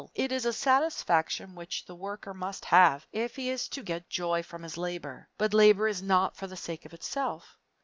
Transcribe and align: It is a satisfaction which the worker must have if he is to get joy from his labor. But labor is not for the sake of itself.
It 0.15 0.31
is 0.31 0.47
a 0.47 0.51
satisfaction 0.53 1.53
which 1.53 1.85
the 1.85 1.93
worker 1.93 2.33
must 2.33 2.65
have 2.65 3.05
if 3.11 3.35
he 3.35 3.51
is 3.51 3.67
to 3.67 3.83
get 3.83 4.09
joy 4.09 4.41
from 4.41 4.63
his 4.63 4.75
labor. 4.75 5.29
But 5.37 5.53
labor 5.53 5.87
is 5.87 6.01
not 6.01 6.35
for 6.35 6.47
the 6.47 6.57
sake 6.57 6.85
of 6.87 6.93
itself. 6.95 7.59